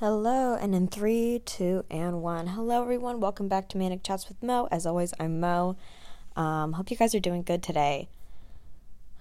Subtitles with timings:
[0.00, 2.48] Hello, and in three, two, and one.
[2.48, 3.20] Hello, everyone.
[3.20, 4.66] Welcome back to Manic Chats with Mo.
[4.72, 5.76] As always, I'm Mo.
[6.34, 8.08] Um, hope you guys are doing good today.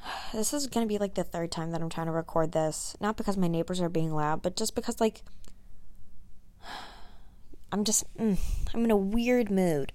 [0.34, 2.98] This is gonna be like the third time that I'm trying to record this.
[3.00, 5.22] Not because my neighbors are being loud, but just because like
[7.72, 8.40] I'm just mm,
[8.74, 9.94] I'm in a weird mood.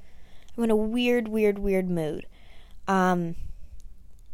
[0.57, 2.25] I'm in a weird, weird, weird mood.
[2.87, 3.35] Um,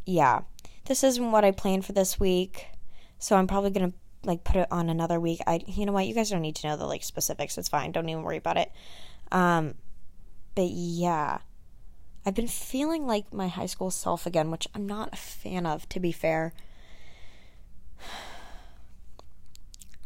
[0.04, 0.42] yeah,
[0.84, 2.66] this isn't what I planned for this week,
[3.18, 3.94] so I'm probably gonna
[4.26, 5.40] like put it on another week.
[5.46, 7.58] I you know what, you guys don't need to know the like specifics.
[7.58, 7.92] It's fine.
[7.92, 8.72] Don't even worry about it.
[9.32, 9.74] Um
[10.54, 11.38] but yeah.
[12.26, 15.88] I've been feeling like my high school self again, which I'm not a fan of
[15.90, 16.52] to be fair.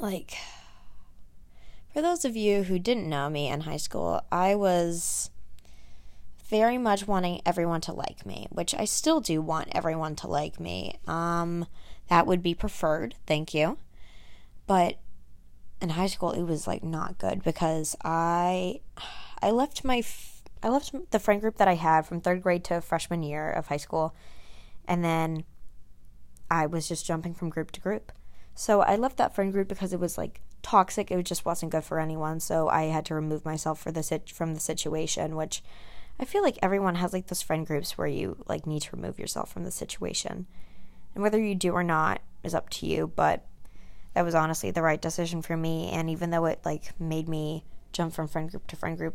[0.00, 0.36] Like
[1.92, 5.30] for those of you who didn't know me in high school, I was
[6.48, 10.60] very much wanting everyone to like me, which I still do want everyone to like
[10.60, 10.98] me.
[11.06, 11.66] Um,
[12.08, 13.16] that would be preferred.
[13.26, 13.78] Thank you.
[14.68, 14.98] But
[15.80, 18.80] in high school, it was like not good because I
[19.42, 20.04] I left my
[20.62, 23.66] I left the friend group that I had from third grade to freshman year of
[23.66, 24.14] high school,
[24.86, 25.44] and then
[26.50, 28.12] I was just jumping from group to group.
[28.54, 31.10] So I left that friend group because it was like toxic.
[31.10, 32.38] It just wasn't good for anyone.
[32.38, 35.62] So I had to remove myself for the sit- from the situation, which
[36.20, 39.18] I feel like everyone has like those friend groups where you like need to remove
[39.18, 40.46] yourself from the situation.
[41.14, 43.46] And whether you do or not is up to you, but
[44.18, 45.90] that was honestly the right decision for me.
[45.90, 49.14] And even though it like made me jump from friend group to friend group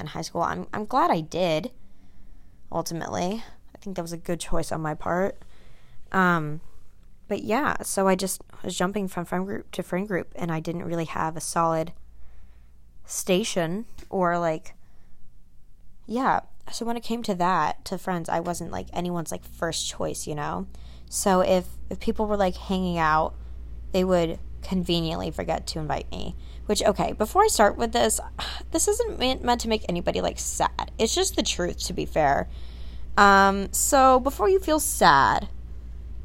[0.00, 1.70] in high school, I'm I'm glad I did.
[2.72, 5.40] Ultimately, I think that was a good choice on my part.
[6.10, 6.62] Um,
[7.28, 10.58] but yeah, so I just was jumping from friend group to friend group, and I
[10.58, 11.92] didn't really have a solid
[13.04, 14.74] station or like,
[16.06, 16.40] yeah.
[16.72, 20.26] So when it came to that, to friends, I wasn't like anyone's like first choice,
[20.26, 20.66] you know.
[21.08, 23.36] So if if people were like hanging out
[23.92, 26.36] they would conveniently forget to invite me.
[26.66, 28.20] Which, okay, before I start with this,
[28.70, 30.90] this isn't meant to make anybody like sad.
[30.98, 32.48] It's just the truth, to be fair.
[33.16, 35.48] Um, so before you feel sad,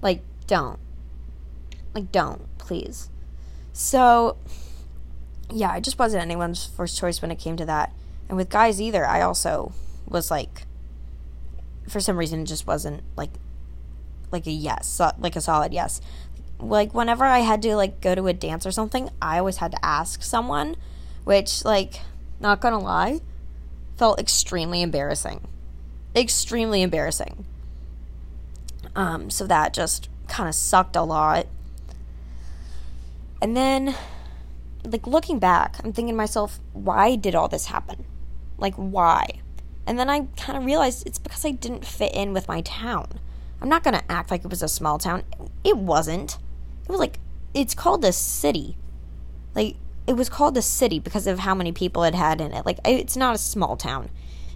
[0.02, 0.80] like, don't.
[1.94, 3.10] Like, don't, please.
[3.74, 4.38] So,
[5.52, 7.92] yeah, I just wasn't anyone's first choice when it came to that.
[8.30, 9.74] And with guys either, I also
[10.08, 10.66] was like,
[11.88, 13.32] for some reason, it just wasn't like,
[14.32, 16.02] like a yes, like a solid yes
[16.60, 19.72] like whenever I had to like go to a dance or something, I always had
[19.72, 20.76] to ask someone,
[21.24, 22.02] which like
[22.40, 23.22] not gonna lie,
[23.98, 25.48] felt extremely embarrassing.
[26.16, 27.46] Extremely embarrassing.
[28.96, 31.48] Um so that just kind of sucked a lot.
[33.42, 33.96] And then
[34.84, 38.06] like looking back, I'm thinking to myself, why did all this happen?
[38.58, 39.42] Like why?
[39.88, 43.20] And then I kind of realized it's because I didn't fit in with my town.
[43.62, 45.24] I'm not going to act like it was a small town.
[45.64, 46.38] It wasn't.
[46.86, 47.20] It was like
[47.54, 48.78] it's called a city.
[49.56, 49.76] Like
[50.08, 52.66] it was called a city because of how many people it had in it.
[52.66, 54.10] Like it's not a small town.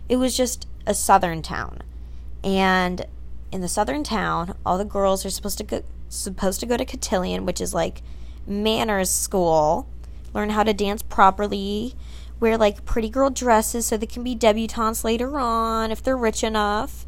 [0.08, 1.80] It was just a southern town.
[2.44, 3.06] And
[3.52, 6.86] in the southern town, all the girls are supposed to go supposed to go to
[6.86, 8.02] cotillion, which is like
[8.48, 9.88] manners school,
[10.34, 11.96] learn how to dance properly,
[12.40, 16.44] wear like pretty girl dresses so they can be debutantes later on if they're rich
[16.44, 17.06] enough.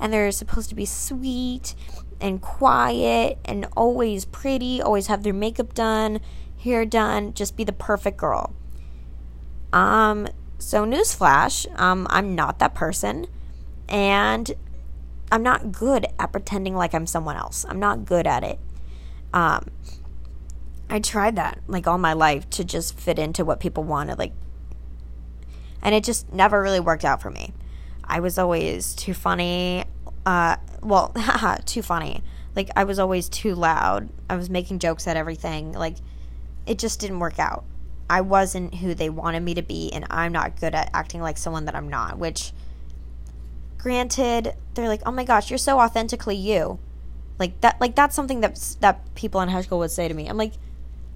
[0.00, 1.74] And they're supposed to be sweet
[2.20, 6.20] and quiet and always pretty, always have their makeup done,
[6.62, 8.54] hair done, just be the perfect girl.
[9.72, 10.28] Um,
[10.58, 13.26] so newsflash, um, I'm not that person,
[13.88, 14.50] and
[15.30, 17.64] I'm not good at pretending like I'm someone else.
[17.68, 18.58] I'm not good at it.
[19.32, 19.70] Um,
[20.90, 24.32] I tried that like all my life to just fit into what people wanted, like,
[25.82, 27.52] and it just never really worked out for me.
[28.02, 29.84] I was always too funny.
[30.28, 32.22] Uh, well, haha, too funny.
[32.54, 34.10] Like I was always too loud.
[34.28, 35.72] I was making jokes at everything.
[35.72, 35.96] Like
[36.66, 37.64] it just didn't work out.
[38.10, 41.38] I wasn't who they wanted me to be and I'm not good at acting like
[41.38, 42.52] someone that I'm not, which
[43.78, 46.78] granted, they're like, "Oh my gosh, you're so authentically you."
[47.38, 50.28] Like that like that's something that that people in high school would say to me.
[50.28, 50.52] I'm like,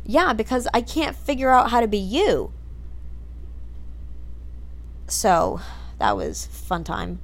[0.06, 2.50] "Yeah, because I can't figure out how to be you."
[5.06, 5.60] So,
[5.98, 7.20] that was fun time.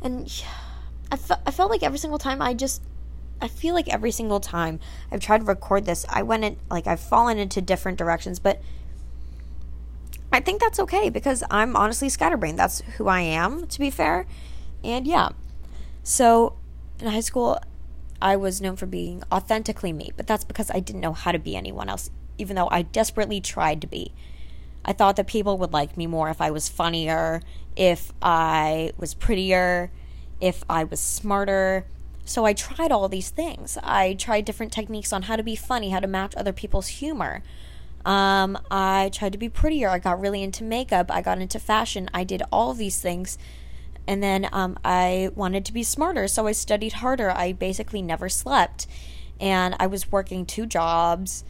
[0.00, 0.30] And
[1.12, 2.82] I, fe- I felt like every single time I just
[3.40, 4.80] I feel like every single time
[5.10, 8.62] I've tried to record this, I went in like I've fallen into different directions, but
[10.32, 12.58] I think that's okay because I'm honestly scatterbrained.
[12.58, 14.26] That's who I am, to be fair.
[14.82, 15.30] And yeah.
[16.02, 16.56] So
[16.98, 17.58] in high school,
[18.22, 21.38] I was known for being authentically me, but that's because I didn't know how to
[21.38, 24.14] be anyone else, even though I desperately tried to be.
[24.84, 27.42] I thought that people would like me more if I was funnier,
[27.76, 29.90] if I was prettier,
[30.42, 31.86] if I was smarter.
[32.24, 33.78] So I tried all these things.
[33.82, 37.42] I tried different techniques on how to be funny, how to match other people's humor.
[38.04, 39.88] Um, I tried to be prettier.
[39.88, 41.10] I got really into makeup.
[41.10, 42.10] I got into fashion.
[42.12, 43.38] I did all these things.
[44.06, 47.30] And then um, I wanted to be smarter, so I studied harder.
[47.30, 48.88] I basically never slept.
[49.40, 51.44] And I was working two jobs,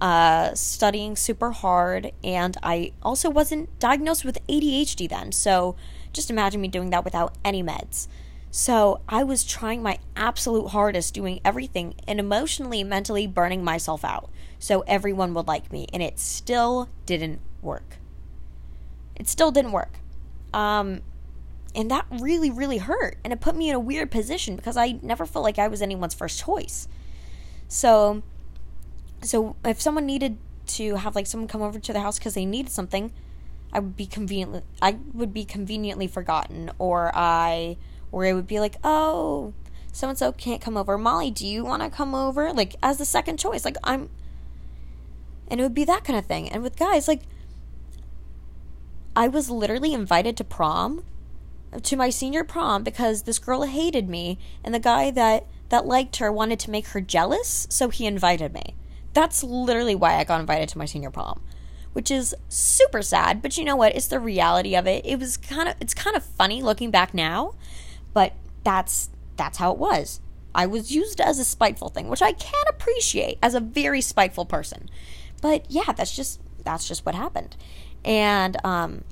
[0.00, 2.10] uh, studying super hard.
[2.24, 5.30] And I also wasn't diagnosed with ADHD then.
[5.30, 5.76] So
[6.12, 8.08] just imagine me doing that without any meds.
[8.54, 14.28] So I was trying my absolute hardest, doing everything, and emotionally, mentally burning myself out
[14.58, 15.86] so everyone would like me.
[15.90, 17.96] And it still didn't work.
[19.16, 19.94] It still didn't work.
[20.52, 21.00] Um,
[21.74, 23.16] and that really, really hurt.
[23.24, 25.80] And it put me in a weird position because I never felt like I was
[25.80, 26.88] anyone's first choice.
[27.68, 28.22] So,
[29.22, 32.44] so if someone needed to have like someone come over to the house because they
[32.44, 33.14] needed something,
[33.72, 37.78] I would be conveniently I would be conveniently forgotten, or I
[38.12, 39.54] where it would be like, oh,
[39.90, 40.96] so and so can't come over.
[40.96, 42.52] Molly, do you want to come over?
[42.52, 43.64] Like, as the second choice.
[43.64, 44.10] Like, I'm.
[45.48, 46.48] And it would be that kind of thing.
[46.48, 47.22] And with guys, like,
[49.16, 51.04] I was literally invited to prom,
[51.82, 56.16] to my senior prom, because this girl hated me, and the guy that, that liked
[56.16, 58.76] her wanted to make her jealous, so he invited me.
[59.12, 61.42] That's literally why I got invited to my senior prom
[61.92, 65.36] which is super sad but you know what it's the reality of it it was
[65.36, 67.54] kind of it's kind of funny looking back now
[68.12, 70.20] but that's that's how it was.
[70.54, 74.44] I was used as a spiteful thing, which I can appreciate as a very spiteful
[74.44, 74.90] person.
[75.40, 77.56] But yeah, that's just that's just what happened.
[78.04, 79.04] And um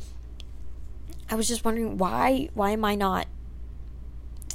[1.30, 3.26] I was just wondering why why am I not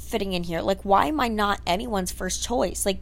[0.00, 0.60] fitting in here?
[0.60, 2.86] Like why am I not anyone's first choice?
[2.86, 3.00] Like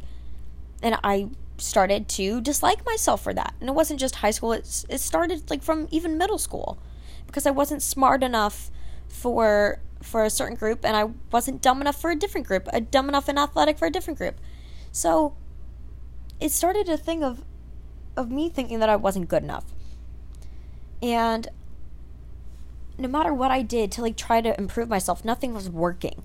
[0.83, 3.55] and I started to dislike myself for that.
[3.61, 6.79] And it wasn't just high school, it's it started like from even middle school
[7.27, 8.71] because I wasn't smart enough
[9.09, 12.81] for for a certain group and I wasn't dumb enough for a different group, a
[12.81, 14.37] dumb enough and athletic for a different group.
[14.93, 15.37] So
[16.41, 17.45] it started a thing of
[18.17, 19.65] of me thinking that I wasn't good enough.
[21.03, 21.49] And
[22.97, 26.23] no matter what I did to like try to improve myself, nothing was working.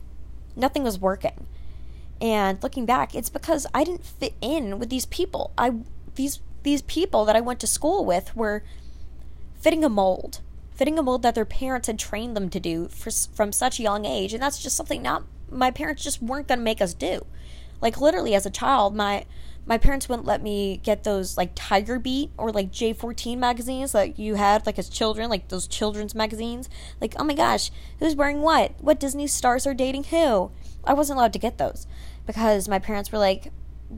[0.55, 1.47] Nothing was working.
[2.21, 5.51] And looking back, it's because I didn't fit in with these people.
[5.57, 5.73] I
[6.15, 8.63] these these people that I went to school with were
[9.55, 10.41] fitting a mold
[10.79, 13.83] fitting a mold that their parents had trained them to do for, from such a
[13.83, 14.33] young age.
[14.33, 17.25] And that's just something not my parents just weren't going to make us do.
[17.81, 19.25] Like literally as a child, my
[19.65, 24.17] my parents wouldn't let me get those like Tiger Beat or like J14 magazines that
[24.17, 26.69] you had like as children, like those children's magazines.
[27.01, 28.73] Like, oh my gosh, who's wearing what?
[28.79, 30.49] What Disney stars are dating who?
[30.85, 31.87] I wasn't allowed to get those
[32.25, 33.51] because my parents were like,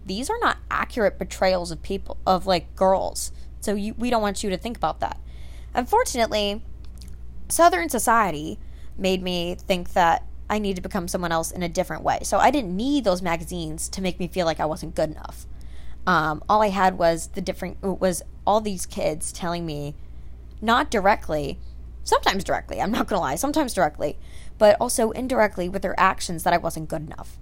[0.07, 3.31] these are not accurate portrayals of people of like girls.
[3.59, 5.19] So you, we don't want you to think about that.
[5.73, 6.63] Unfortunately,
[7.51, 8.59] Southern society
[8.97, 12.19] made me think that I need to become someone else in a different way.
[12.23, 15.45] So I didn't need those magazines to make me feel like I wasn't good enough.
[16.05, 19.95] Um, all I had was the different was all these kids telling me,
[20.61, 21.59] not directly,
[22.03, 22.81] sometimes directly.
[22.81, 24.17] I'm not gonna lie, sometimes directly,
[24.57, 27.37] but also indirectly with their actions that I wasn't good enough,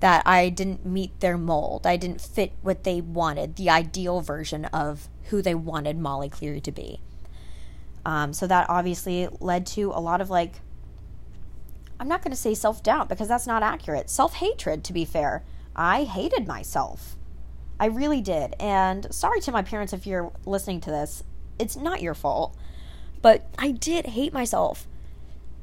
[0.00, 4.66] that I didn't meet their mold, I didn't fit what they wanted, the ideal version
[4.66, 7.00] of who they wanted Molly Cleary to be.
[8.04, 10.60] Um, so that obviously led to a lot of like,
[11.98, 14.10] I'm not going to say self doubt because that's not accurate.
[14.10, 15.44] Self hatred, to be fair.
[15.76, 17.16] I hated myself.
[17.80, 18.54] I really did.
[18.60, 21.24] And sorry to my parents if you're listening to this.
[21.58, 22.56] It's not your fault.
[23.22, 24.86] But I did hate myself.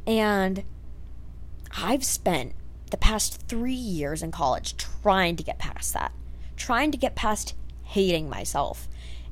[0.08, 0.64] And
[1.78, 2.54] I've spent
[2.90, 6.12] the past three years in college trying to get past that,
[6.58, 8.88] trying to get past hating myself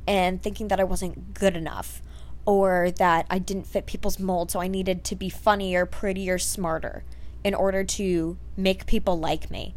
[0.08, 2.02] and thinking that I wasn't good enough
[2.46, 7.04] or that I didn't fit people's mold, so I needed to be funnier, prettier, smarter
[7.44, 9.76] in order to make people like me.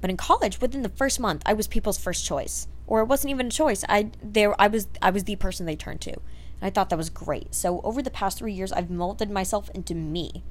[0.00, 3.30] But in college, within the first month, I was people's first choice, or it wasn't
[3.30, 3.84] even a choice.
[3.88, 6.96] I there I was I was the person they turned to, and I thought that
[6.96, 7.54] was great.
[7.54, 10.42] So over the past three years, I've molded myself into me.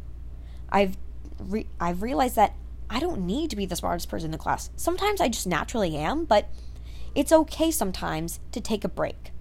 [0.72, 0.98] I've
[1.40, 2.56] re- I've realized that
[2.90, 4.70] I don't need to be the smartest person in the class.
[4.76, 6.50] Sometimes I just naturally am, but
[7.16, 9.32] it's okay sometimes to take a break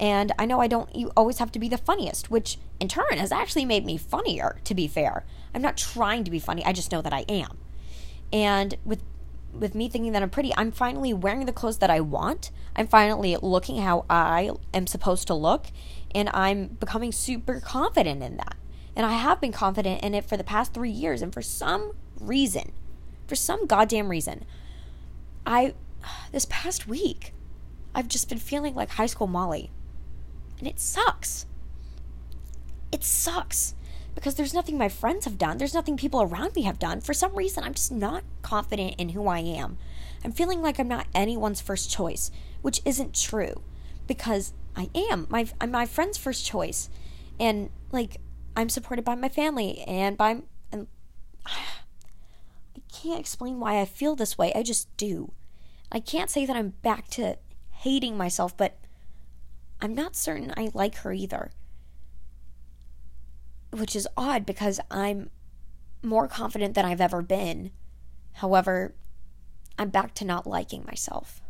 [0.00, 3.18] and I know I don't you always have to be the funniest, which in turn
[3.18, 5.24] has actually made me funnier, to be fair.
[5.54, 7.58] I'm not trying to be funny, I just know that I am.
[8.32, 9.02] And with
[9.52, 12.50] with me thinking that I'm pretty, I'm finally wearing the clothes that I want.
[12.76, 15.66] I'm finally looking how I am supposed to look,
[16.14, 18.56] and I'm becoming super confident in that.
[18.96, 21.92] And I have been confident in it for the past 3 years, and for some
[22.18, 22.72] reason,
[23.26, 24.44] for some goddamn reason,
[25.44, 25.74] I
[26.32, 27.34] this past week
[27.94, 29.70] I've just been feeling like high school Molly.
[30.60, 31.46] And it sucks.
[32.92, 33.74] It sucks
[34.14, 35.56] because there's nothing my friends have done.
[35.56, 37.00] There's nothing people around me have done.
[37.00, 39.78] For some reason, I'm just not confident in who I am.
[40.22, 43.62] I'm feeling like I'm not anyone's first choice, which isn't true
[44.06, 45.26] because I am.
[45.30, 46.90] My I'm my friend's first choice.
[47.38, 48.18] And like
[48.54, 50.86] I'm supported by my family and by and
[51.46, 54.52] I can't explain why I feel this way.
[54.54, 55.32] I just do.
[55.90, 57.38] I can't say that I'm back to
[57.70, 58.79] hating myself, but
[59.82, 61.50] I'm not certain I like her either.
[63.70, 65.30] Which is odd because I'm
[66.02, 67.70] more confident than I've ever been.
[68.34, 68.94] However,
[69.78, 71.40] I'm back to not liking myself.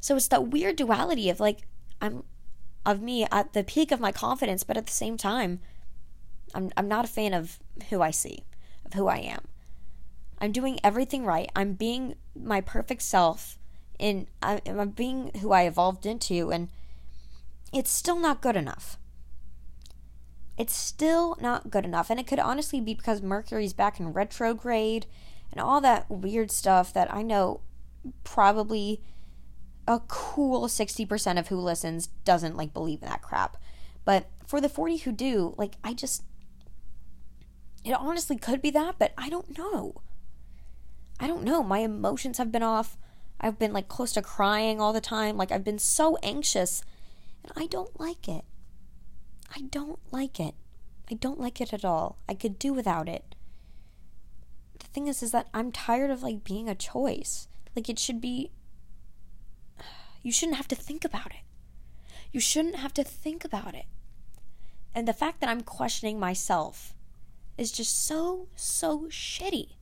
[0.00, 1.66] So it's that weird duality of like,
[2.00, 2.22] I'm
[2.84, 5.58] of me at the peak of my confidence, but at the same time,
[6.54, 7.58] I'm, I'm not a fan of
[7.90, 8.44] who I see,
[8.84, 9.48] of who I am.
[10.38, 11.50] I'm doing everything right.
[11.56, 13.58] I'm being my perfect self,
[13.98, 16.68] and I'm being who I evolved into, and
[17.72, 18.98] it's still not good enough.
[20.56, 22.08] It's still not good enough.
[22.10, 25.06] And it could honestly be because Mercury's back in retrograde
[25.52, 27.60] and all that weird stuff that I know
[28.24, 29.02] probably
[29.86, 33.56] a cool 60% of who listens doesn't like believe in that crap.
[34.04, 36.22] But for the 40 who do, like I just
[37.84, 40.02] it honestly could be that, but I don't know.
[41.20, 41.62] I don't know.
[41.62, 42.96] My emotions have been off.
[43.40, 45.36] I've been like close to crying all the time.
[45.36, 46.82] Like I've been so anxious
[47.54, 48.44] I don't like it.
[49.54, 50.54] I don't like it.
[51.10, 52.18] I don't like it at all.
[52.28, 53.34] I could do without it.
[54.78, 57.48] The thing is is that I'm tired of like being a choice.
[57.74, 58.50] Like it should be
[60.22, 61.44] you shouldn't have to think about it.
[62.32, 63.86] You shouldn't have to think about it.
[64.94, 66.94] And the fact that I'm questioning myself
[67.56, 69.76] is just so so shitty.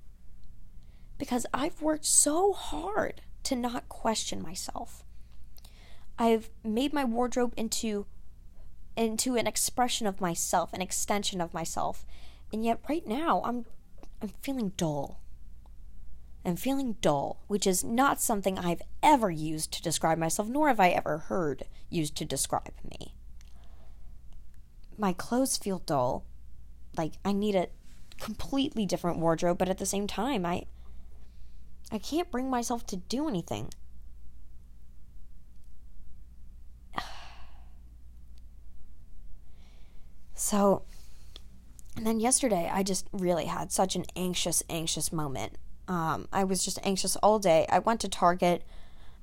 [1.17, 5.05] Because I've worked so hard to not question myself.
[6.19, 8.07] I've made my wardrobe into
[8.97, 12.07] into an expression of myself, an extension of myself.
[12.53, 13.67] And yet right now I'm
[14.23, 15.21] I'm feeling dull.
[16.45, 20.79] I'm feeling dull, which is not something I've ever used to describe myself, nor have
[20.79, 23.15] I ever heard used to describe me.
[24.99, 26.25] My clothes feel dull.
[26.97, 27.69] Like I need a
[28.21, 30.67] completely different wardrobe, but at the same time I
[31.91, 33.71] I can't bring myself to do anything.
[40.45, 40.83] So,
[41.97, 45.57] and then yesterday, I just really had such an anxious, anxious moment.
[45.89, 47.65] Um, I was just anxious all day.
[47.71, 48.63] I went to Target.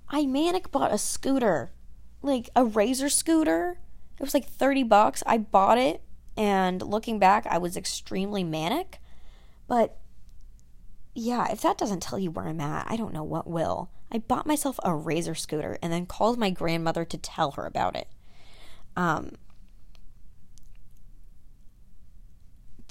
[0.09, 1.69] I manic bought a scooter,
[2.23, 3.77] like a razor scooter.
[4.19, 5.21] It was like 30 bucks.
[5.27, 6.01] I bought it,
[6.35, 8.97] and looking back, I was extremely manic.
[9.67, 9.99] But
[11.13, 13.91] yeah, if that doesn't tell you where I'm at, I don't know what will.
[14.11, 17.95] I bought myself a razor scooter and then called my grandmother to tell her about
[17.95, 18.07] it.
[18.97, 19.35] Um,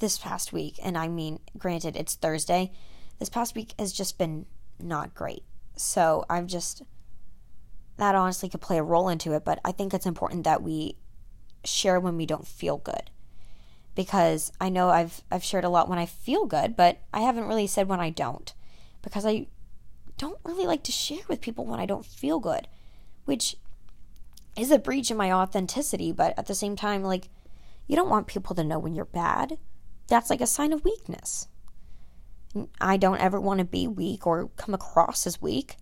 [0.01, 2.73] this past week, and I mean, granted, it's Thursday,
[3.19, 4.47] this past week has just been
[4.79, 5.45] not great.
[5.77, 6.83] So I've just,
[7.97, 10.97] that honestly could play a role into it, but I think it's important that we
[11.65, 13.11] share when we don't feel good.
[13.95, 17.49] Because I know I've I've shared a lot when I feel good, but I haven't
[17.49, 18.55] really said when I don't.
[19.03, 19.49] Because I
[20.17, 22.69] don't really like to share with people when I don't feel good,
[23.25, 23.57] which
[24.57, 27.29] is a breach in my authenticity, but at the same time, like,
[27.87, 29.59] you don't want people to know when you're bad
[30.11, 31.49] that's like a sign of weakness.
[32.81, 35.77] I don't ever want to be weak or come across as weak.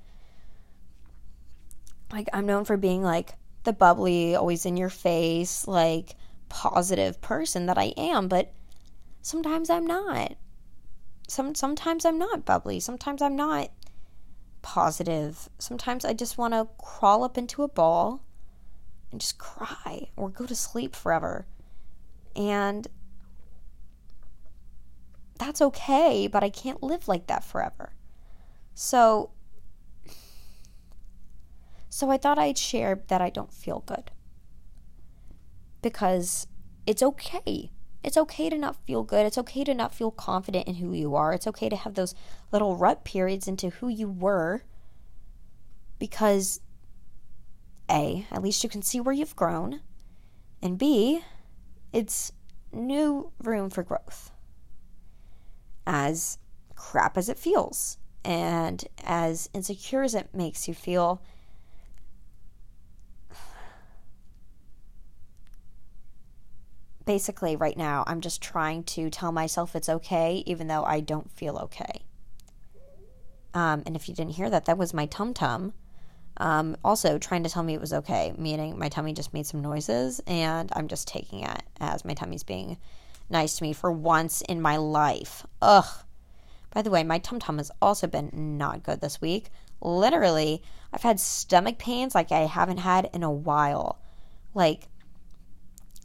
[2.13, 6.15] Like, I'm known for being like the bubbly, always in your face, like
[6.49, 8.53] positive person that I am, but
[9.23, 10.35] sometimes I'm not.
[11.27, 12.81] Some sometimes I'm not bubbly.
[12.81, 13.71] Sometimes I'm not
[14.63, 15.49] positive.
[15.59, 18.23] Sometimes I just want to crawl up into a ball
[19.11, 21.47] and just cry or go to sleep forever.
[22.37, 22.87] And
[25.39, 27.93] that's okay, but I can't live like that forever.
[28.75, 29.31] So
[31.89, 34.11] so I thought I'd share that I don't feel good.
[35.83, 36.47] Because
[36.87, 37.71] it's okay.
[38.05, 39.27] It's okay to not feel good.
[39.27, 41.33] It's okay to not feel confident in who you are.
[41.33, 42.15] It's okay to have those
[42.53, 44.63] little rut periods into who you were.
[45.99, 46.61] Because
[47.91, 49.81] A, at least you can see where you've grown.
[50.63, 51.23] And B,
[51.93, 52.33] it's
[52.73, 54.31] new room for growth
[55.89, 56.39] as
[56.77, 61.23] crap as it feels and as insecure as it makes you feel.
[67.07, 71.31] Basically, right now, I'm just trying to tell myself it's okay, even though I don't
[71.33, 72.03] feel okay.
[73.55, 75.73] Um, and if you didn't hear that, that was my tum tum.
[76.37, 79.63] Um, also, trying to tell me it was okay, meaning my tummy just made some
[79.63, 82.77] noises, and I'm just taking it as my tummy's being
[83.31, 85.47] nice to me for once in my life.
[85.63, 85.87] Ugh.
[86.71, 89.51] By the way, my tum tum has also been not good this week.
[89.81, 93.99] Literally, I've had stomach pains like I haven't had in a while.
[94.55, 94.89] like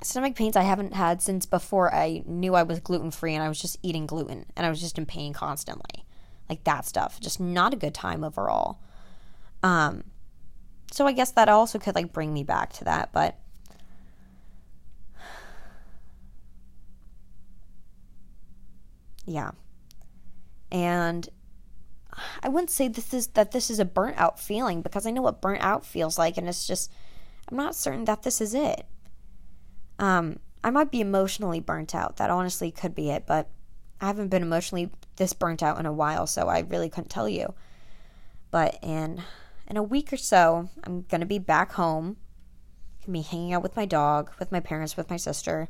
[0.02, 3.48] stomach pains I haven't had since before I knew I was gluten free and I
[3.48, 6.06] was just eating gluten and I was just in pain constantly.
[6.50, 7.20] Like that stuff.
[7.22, 8.80] Just not a good time overall.
[9.64, 10.04] Um
[10.92, 13.38] so I guess that also could like bring me back to that, but
[19.26, 19.52] yeah.
[20.72, 21.30] And
[22.42, 25.22] I wouldn't say this is that this is a burnt out feeling because I know
[25.22, 26.92] what burnt out feels like and it's just
[27.50, 28.86] I'm not certain that this is it.
[30.00, 32.18] Um, I might be emotionally burnt out.
[32.18, 33.50] That honestly could be it, but
[34.00, 37.30] I haven't been emotionally this burnt out in a while, so I really couldn't tell
[37.30, 37.54] you.
[38.52, 39.22] But in
[39.68, 42.18] in a week or so, I'm gonna be back home.
[43.06, 45.70] Gonna be hanging out with my dog, with my parents, with my sister.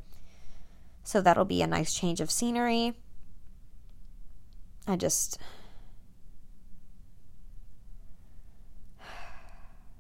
[1.04, 2.94] So that'll be a nice change of scenery.
[4.88, 5.38] I just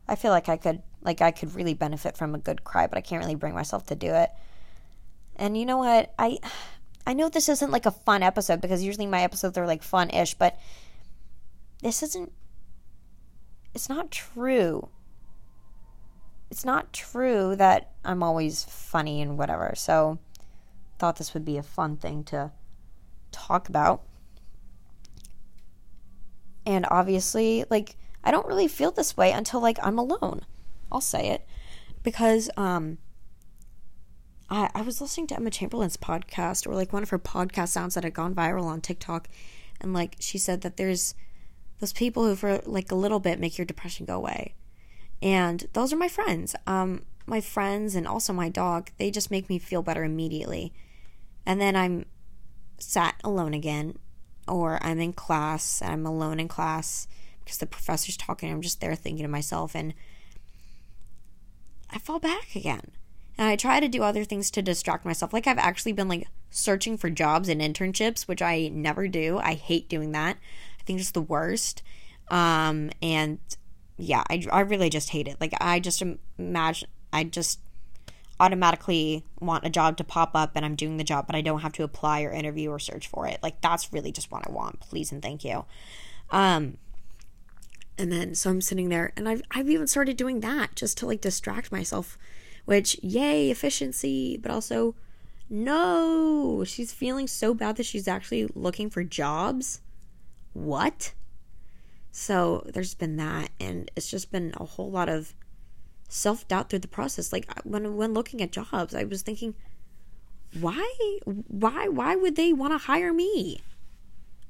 [0.07, 2.97] I feel like I could like I could really benefit from a good cry, but
[2.97, 4.29] I can't really bring myself to do it.
[5.35, 6.13] And you know what?
[6.19, 6.39] I
[7.05, 10.35] I know this isn't like a fun episode because usually my episodes are like fun-ish,
[10.35, 10.57] but
[11.81, 12.31] this isn't
[13.73, 14.89] it's not true.
[16.51, 19.73] It's not true that I'm always funny and whatever.
[19.75, 20.19] So
[20.99, 22.51] thought this would be a fun thing to
[23.31, 24.03] talk about.
[26.65, 30.46] And obviously, like I don't really feel this way until like I'm alone.
[30.91, 31.48] I'll say it
[32.03, 32.98] because um
[34.50, 37.96] I I was listening to Emma Chamberlain's podcast or like one of her podcast sounds
[37.96, 39.27] that had gone viral on TikTok
[39.82, 41.15] and like she said that there's
[41.79, 44.55] those people who for like a little bit make your depression go away.
[45.22, 46.55] And those are my friends.
[46.65, 50.74] Um my friends and also my dog, they just make me feel better immediately.
[51.46, 52.05] And then I'm
[52.79, 53.98] sat alone again
[54.47, 57.07] or I'm in class and I'm alone in class
[57.43, 58.51] because the professor's talking.
[58.51, 59.93] I'm just there thinking to myself, and
[61.89, 62.91] I fall back again.
[63.38, 65.33] And I try to do other things to distract myself.
[65.33, 69.39] Like I've actually been like searching for jobs and internships, which I never do.
[69.39, 70.38] I hate doing that.
[70.79, 71.82] I think it's the worst.
[72.29, 73.39] Um, and
[73.97, 75.41] yeah, I, I really just hate it.
[75.41, 76.03] Like I just
[76.38, 77.60] imagine, I just
[78.39, 81.62] automatically want a job to pop up and I'm doing the job, but I don't
[81.62, 83.39] have to apply or interview or search for it.
[83.43, 84.80] Like that's really just what I want.
[84.80, 85.65] Please and thank you.
[86.32, 86.78] Um,
[87.98, 91.06] and then so I'm sitting there and I've I've even started doing that just to
[91.06, 92.17] like distract myself,
[92.65, 94.96] which yay, efficiency, but also
[95.50, 99.82] no, she's feeling so bad that she's actually looking for jobs.
[100.54, 101.13] What?
[102.12, 105.36] So there's been that and it's just been a whole lot of
[106.13, 107.34] self-doubt through the process.
[107.34, 109.56] Like when when looking at jobs, I was thinking
[110.60, 113.62] why why why would they want to hire me?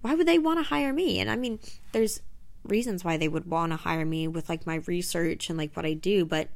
[0.02, 1.19] Why would they want to hire me?
[1.19, 1.60] And I mean,
[1.93, 2.21] there's
[2.63, 5.86] reasons why they would want to hire me with like my research and like what
[5.86, 6.49] I do, but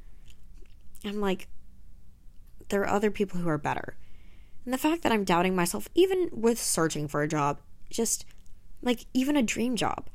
[1.06, 1.48] I'm like,
[2.70, 3.96] there are other people who are better.
[4.65, 8.26] And the fact that I'm doubting myself, even with searching for a job, just
[8.82, 10.08] like even a dream job,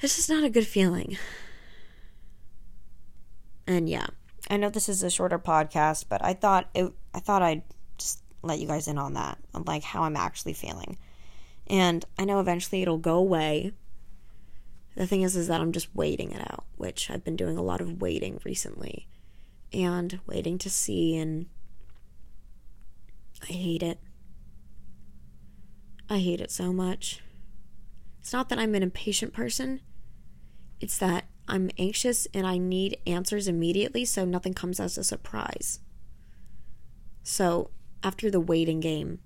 [0.00, 1.16] it's just not a good feeling.
[3.66, 4.06] And yeah,
[4.50, 7.62] I know this is a shorter podcast, but I thought it, I thought I'd
[7.98, 10.98] just let you guys in on that, on like how I'm actually feeling.
[11.66, 13.72] And I know eventually it'll go away.
[14.96, 17.62] The thing is is that I'm just waiting it out, which I've been doing a
[17.62, 19.06] lot of waiting recently.
[19.72, 21.46] And waiting to see and
[23.42, 23.98] I hate it.
[26.10, 27.22] I hate it so much.
[28.20, 29.80] It's not that I'm an impatient person.
[30.78, 35.80] It's that I'm anxious and I need answers immediately so nothing comes as a surprise.
[37.22, 37.70] So,
[38.02, 39.20] after the waiting game,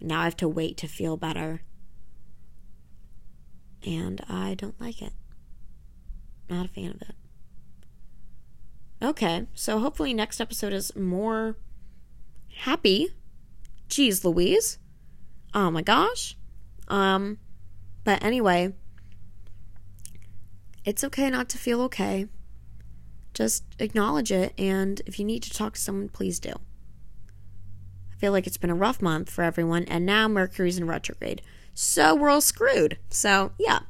[0.00, 1.62] now I have to wait to feel better.
[3.86, 5.12] And I don't like it.
[6.48, 7.14] Not a fan of it.
[9.02, 11.56] Okay, so hopefully next episode is more
[12.58, 13.08] happy.
[13.88, 14.78] Jeez Louise.
[15.52, 16.36] Oh my gosh.
[16.88, 17.38] Um
[18.04, 18.74] but anyway,
[20.84, 22.26] it's okay not to feel okay.
[23.32, 28.32] Just acknowledge it and if you need to talk to someone, please do I feel
[28.32, 31.42] like it's been a rough month for everyone, and now Mercury's in retrograde.
[31.74, 32.96] So we're all screwed.
[33.10, 33.80] So, yeah.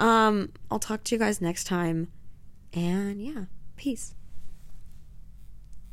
[0.00, 2.08] Um, I'll talk to you guys next time.
[2.74, 3.44] And yeah,
[3.76, 4.14] peace.